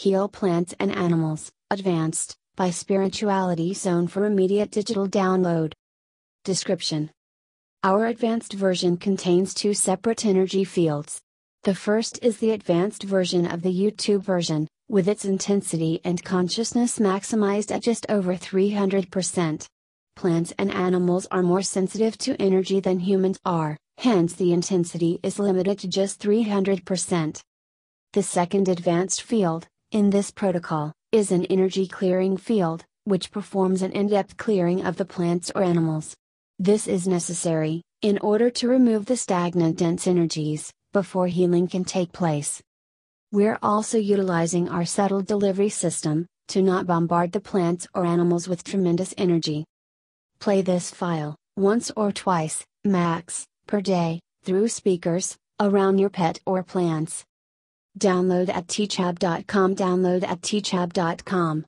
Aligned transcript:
Heal 0.00 0.28
Plants 0.28 0.76
and 0.78 0.94
Animals, 0.94 1.50
Advanced, 1.72 2.36
by 2.54 2.70
Spirituality 2.70 3.74
Zone 3.74 4.06
for 4.06 4.26
immediate 4.26 4.70
digital 4.70 5.08
download. 5.08 5.72
Description 6.44 7.10
Our 7.82 8.06
advanced 8.06 8.52
version 8.52 8.96
contains 8.96 9.52
two 9.52 9.74
separate 9.74 10.24
energy 10.24 10.62
fields. 10.62 11.20
The 11.64 11.74
first 11.74 12.20
is 12.22 12.36
the 12.36 12.52
advanced 12.52 13.02
version 13.02 13.44
of 13.44 13.62
the 13.62 13.74
YouTube 13.76 14.22
version, 14.22 14.68
with 14.88 15.08
its 15.08 15.24
intensity 15.24 16.00
and 16.04 16.22
consciousness 16.22 17.00
maximized 17.00 17.74
at 17.74 17.82
just 17.82 18.06
over 18.08 18.36
300%. 18.36 19.66
Plants 20.14 20.52
and 20.58 20.72
animals 20.72 21.26
are 21.32 21.42
more 21.42 21.62
sensitive 21.62 22.16
to 22.18 22.40
energy 22.40 22.78
than 22.78 23.00
humans 23.00 23.40
are, 23.44 23.76
hence 23.96 24.34
the 24.34 24.52
intensity 24.52 25.18
is 25.24 25.40
limited 25.40 25.80
to 25.80 25.88
just 25.88 26.22
300%. 26.22 27.40
The 28.12 28.22
second 28.22 28.68
advanced 28.68 29.22
field, 29.22 29.66
in 29.90 30.10
this 30.10 30.30
protocol, 30.30 30.92
is 31.12 31.32
an 31.32 31.46
energy 31.46 31.86
clearing 31.86 32.36
field, 32.36 32.84
which 33.04 33.30
performs 33.30 33.80
an 33.80 33.92
in 33.92 34.08
depth 34.08 34.36
clearing 34.36 34.84
of 34.84 34.96
the 34.96 35.04
plants 35.04 35.50
or 35.54 35.62
animals. 35.62 36.14
This 36.58 36.86
is 36.86 37.08
necessary, 37.08 37.82
in 38.02 38.18
order 38.18 38.50
to 38.50 38.68
remove 38.68 39.06
the 39.06 39.16
stagnant 39.16 39.78
dense 39.78 40.06
energies, 40.06 40.70
before 40.92 41.26
healing 41.26 41.68
can 41.68 41.84
take 41.84 42.12
place. 42.12 42.62
We're 43.32 43.58
also 43.62 43.96
utilizing 43.96 44.68
our 44.68 44.84
subtle 44.84 45.22
delivery 45.22 45.70
system, 45.70 46.26
to 46.48 46.60
not 46.60 46.86
bombard 46.86 47.32
the 47.32 47.40
plants 47.40 47.86
or 47.94 48.04
animals 48.04 48.46
with 48.46 48.64
tremendous 48.64 49.14
energy. 49.16 49.64
Play 50.38 50.60
this 50.60 50.90
file, 50.90 51.34
once 51.56 51.90
or 51.96 52.12
twice, 52.12 52.62
max, 52.84 53.46
per 53.66 53.80
day, 53.80 54.20
through 54.44 54.68
speakers, 54.68 55.36
around 55.60 55.98
your 55.98 56.10
pet 56.10 56.40
or 56.46 56.62
plants. 56.62 57.24
Download 57.96 58.48
at 58.48 58.66
teachab.com. 58.66 59.76
Download 59.76 60.22
at 60.26 60.40
teachab.com. 60.42 61.66